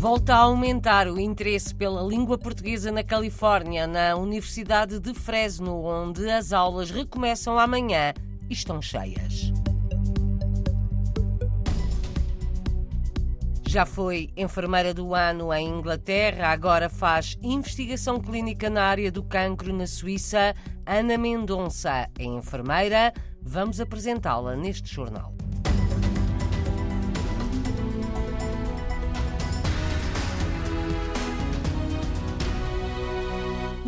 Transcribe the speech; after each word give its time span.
Volta 0.00 0.34
a 0.34 0.38
aumentar 0.38 1.06
o 1.08 1.20
interesse 1.20 1.74
pela 1.74 2.00
língua 2.00 2.38
portuguesa 2.38 2.90
na 2.90 3.04
Califórnia, 3.04 3.86
na 3.86 4.16
Universidade 4.16 4.98
de 4.98 5.12
Fresno, 5.12 5.84
onde 5.84 6.26
as 6.30 6.54
aulas 6.54 6.90
recomeçam 6.90 7.58
amanhã 7.58 8.14
e 8.48 8.54
estão 8.54 8.80
cheias. 8.80 9.52
Já 13.68 13.84
foi 13.84 14.30
enfermeira 14.38 14.94
do 14.94 15.14
ano 15.14 15.52
em 15.52 15.68
Inglaterra, 15.68 16.48
agora 16.48 16.88
faz 16.88 17.36
investigação 17.42 18.18
clínica 18.18 18.70
na 18.70 18.84
área 18.84 19.12
do 19.12 19.22
cancro 19.22 19.70
na 19.70 19.86
Suíça. 19.86 20.54
Ana 20.86 21.18
Mendonça 21.18 22.08
é 22.18 22.24
enfermeira. 22.24 23.12
Vamos 23.42 23.78
apresentá-la 23.78 24.56
neste 24.56 24.94
jornal. 24.94 25.39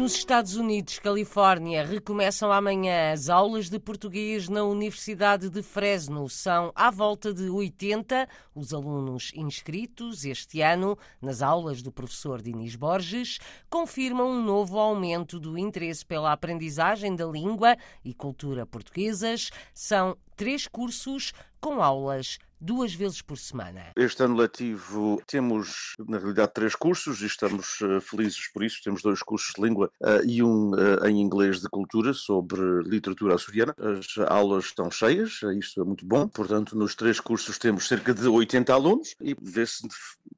Nos 0.02 0.16
Estados 0.16 0.56
Unidos, 0.56 0.98
Califórnia, 0.98 1.87
recomeçam 1.87 2.51
amanhã 2.51 3.12
as 3.12 3.29
aulas 3.29 3.70
de 3.70 3.79
português 3.79 4.48
na 4.48 4.65
Universidade 4.65 5.48
de 5.48 5.62
Fresno. 5.62 6.28
São 6.28 6.73
à 6.75 6.91
volta 6.91 7.33
de 7.33 7.48
80 7.48 8.28
os 8.52 8.75
alunos 8.75 9.30
inscritos 9.33 10.25
este 10.25 10.61
ano 10.61 10.98
nas 11.20 11.41
aulas 11.41 11.83
do 11.83 11.92
professor 11.92 12.42
Dinis 12.42 12.75
Borges. 12.75 13.38
Confirmam 13.70 14.28
um 14.28 14.42
novo 14.42 14.77
aumento 14.77 15.38
do 15.38 15.56
interesse 15.56 16.05
pela 16.05 16.33
aprendizagem 16.33 17.14
da 17.14 17.25
língua 17.25 17.77
e 18.05 18.12
cultura 18.12 18.67
portuguesas. 18.67 19.50
São 19.73 20.17
três 20.36 20.66
cursos 20.66 21.33
com 21.61 21.83
aulas 21.83 22.38
duas 22.62 22.94
vezes 22.94 23.20
por 23.20 23.36
semana. 23.36 23.92
Este 23.97 24.22
ano 24.22 24.36
letivo 24.36 25.20
temos, 25.27 25.94
na 26.08 26.19
realidade, 26.19 26.52
três 26.55 26.77
cursos 26.77 27.20
e 27.20 27.27
estamos 27.27 27.80
uh, 27.80 28.00
felizes 28.00 28.48
por 28.52 28.62
isso. 28.62 28.80
Temos 28.84 29.02
dois 29.02 29.20
cursos 29.22 29.52
de 29.55 29.62
língua 29.62 29.91
uh, 30.00 30.24
e 30.24 30.42
um 30.42 30.70
uh, 30.70 31.06
em 31.06 31.20
inglês 31.20 31.61
de 31.61 31.69
cultura 31.69 32.14
sobre 32.14 32.61
literatura 32.84 33.34
açoriana. 33.34 33.74
As 33.78 34.16
aulas 34.28 34.66
estão 34.66 34.91
cheias, 34.91 35.41
isto 35.58 35.80
é 35.80 35.84
muito 35.84 36.06
bom. 36.06 36.28
Portanto, 36.28 36.77
nos 36.77 36.94
três 36.94 37.19
cursos 37.19 37.58
temos 37.58 37.89
cerca 37.89 38.14
de 38.14 38.28
80 38.28 38.72
alunos 38.72 39.14
e 39.20 39.36
vê-se 39.41 39.86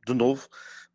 de 0.06 0.14
novo 0.14 0.48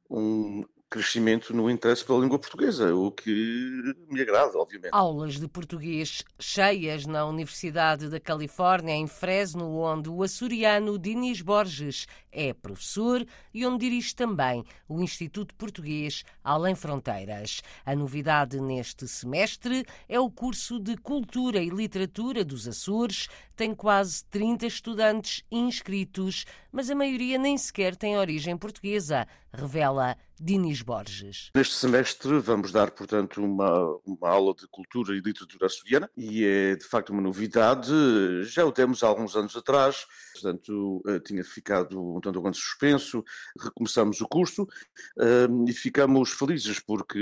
um 0.10 0.66
crescimento 0.90 1.54
no 1.54 1.70
interesse 1.70 2.04
pela 2.04 2.20
língua 2.20 2.40
portuguesa, 2.40 2.96
o 2.96 3.12
que 3.12 3.96
me 4.10 4.22
agrada, 4.22 4.58
obviamente. 4.58 4.92
Aulas 4.92 5.40
de 5.40 5.48
português 5.48 6.24
cheias 6.40 7.06
na 7.06 7.26
Universidade 7.26 8.10
da 8.10 8.20
Califórnia, 8.20 8.94
em 8.94 9.06
Fresno, 9.06 9.78
onde 9.78 10.10
o 10.10 10.24
açoriano 10.24 10.98
Dinis 10.98 11.42
Borges 11.42 12.08
é 12.32 12.54
professor 12.54 13.24
e 13.54 13.66
onde 13.66 13.86
dirige 13.86 14.16
também 14.16 14.64
o 14.88 15.02
Instituto 15.02 15.54
Português 15.56 16.24
Além 16.44 16.74
Fronteiras. 16.74 17.62
A 17.86 17.96
novidade 17.96 18.60
neste 18.60 19.08
semestre 19.08 19.86
é 20.08 20.20
o 20.20 20.30
curso 20.30 20.80
de 20.80 20.98
Cultura 20.98 21.62
e 21.62 21.70
Literatura 21.70 22.44
dos 22.44 22.68
Açores. 22.68 23.28
Tem 23.56 23.76
quase 23.76 24.24
30 24.26 24.66
estudantes 24.66 25.44
inscritos, 25.52 26.46
mas 26.72 26.90
a 26.90 26.96
maioria 26.96 27.38
nem 27.38 27.58
sequer 27.58 27.96
tem 27.96 28.18
origem 28.18 28.58
portuguesa, 28.58 29.28
revela 29.54 30.16
Dinis 30.40 30.79
Borges. 30.82 31.52
Neste 31.56 31.76
semestre 31.76 32.40
vamos 32.40 32.72
dar, 32.72 32.92
portanto, 32.92 33.44
uma, 33.44 34.00
uma 34.06 34.30
aula 34.30 34.54
de 34.54 34.68
cultura 34.68 35.16
e 35.16 35.20
literatura 35.20 35.66
açoriana 35.66 36.10
e 36.18 36.44
é 36.46 36.76
de 36.76 36.86
facto 36.86 37.12
uma 37.12 37.22
novidade. 37.22 37.92
Já 38.44 38.66
o 38.66 38.72
temos 38.72 39.04
há 39.04 39.08
alguns 39.08 39.36
anos 39.36 39.56
atrás, 39.56 40.06
portanto, 40.34 41.02
eh, 41.08 41.20
tinha 41.20 41.44
ficado 41.44 42.00
um 42.00 42.22
tanto 42.22 42.42
quanto 42.42 42.58
suspenso. 42.58 43.24
Recomeçamos 43.60 44.22
o 44.22 44.28
curso 44.28 44.68
ehm, 45.20 45.66
e 45.68 45.74
ficamos 45.74 46.32
felizes 46.32 46.80
porque 46.80 47.20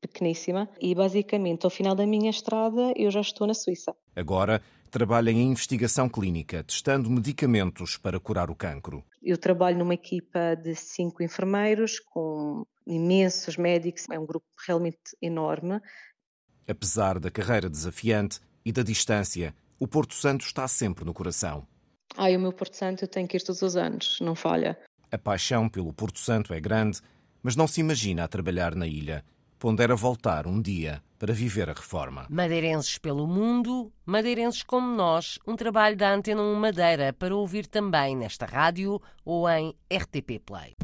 pequeníssima, 0.07 0.69
e 0.81 0.95
basicamente 0.95 1.65
ao 1.65 1.71
final 1.71 1.95
da 1.95 2.07
minha 2.07 2.31
estrada 2.31 2.93
eu 2.97 3.11
já 3.11 3.21
estou 3.21 3.47
na 3.47 3.55
Suíça. 3.55 3.95
Agora 4.15 4.63
trabalha 4.91 5.31
em 5.31 5.51
investigação 5.51 6.09
clínica, 6.09 6.65
testando 6.65 7.11
medicamentos 7.11 7.97
para 7.97 8.19
curar 8.19 8.51
o 8.51 8.55
cancro. 8.55 9.05
Eu 9.23 9.37
trabalho 9.37 9.79
numa 9.79 9.95
equipa 9.95 10.55
de 10.55 10.75
cinco 10.75 11.23
enfermeiros, 11.23 12.01
com 12.01 12.65
imensos 12.87 13.57
médicos, 13.57 14.07
é 14.11 14.19
um 14.19 14.25
grupo 14.25 14.47
realmente 14.67 15.17
enorme. 15.21 15.81
Apesar 16.67 17.19
da 17.19 17.31
carreira 17.31 17.69
desafiante 17.69 18.41
e 18.65 18.73
da 18.73 18.83
distância, 18.83 19.55
o 19.79 19.87
Porto 19.87 20.15
Santo 20.15 20.45
está 20.45 20.67
sempre 20.67 21.05
no 21.05 21.13
coração. 21.13 21.67
Ai, 22.17 22.37
o 22.37 22.41
meu 22.41 22.53
Porto 22.53 22.77
Santo 22.77 23.05
eu 23.05 23.09
tenho 23.09 23.29
que 23.29 23.37
ir 23.37 23.43
todos 23.43 23.63
os 23.63 23.77
anos, 23.77 24.19
não 24.21 24.35
falha. 24.35 24.79
A 25.13 25.19
paixão 25.19 25.69
pelo 25.69 25.93
Porto 25.93 26.19
Santo 26.19 26.55
é 26.55 26.61
grande, 26.61 27.01
mas 27.43 27.55
não 27.55 27.67
se 27.67 27.81
imagina 27.81 28.25
a 28.25 28.29
trabalhar 28.29 28.75
na 28.75 28.87
ilha 28.87 29.25
pondera 29.59 29.97
voltar 29.97 30.47
um 30.47 30.61
dia 30.61 31.03
para 31.19 31.33
viver 31.33 31.69
a 31.69 31.73
reforma. 31.73 32.27
Madeirenses 32.29 32.99
pelo 32.99 33.27
mundo, 33.27 33.93
madeirenses 34.05 34.63
como 34.63 34.95
nós, 34.95 35.39
um 35.47 35.57
trabalho 35.57 35.97
da 35.97 36.13
Antena 36.13 36.43
1 36.43 36.55
Madeira 36.55 37.13
para 37.13 37.35
ouvir 37.35 37.67
também 37.67 38.17
nesta 38.17 38.47
rádio 38.47 39.01
ou 39.25 39.49
em 39.49 39.75
RTP 39.93 40.41
Play. 40.45 40.77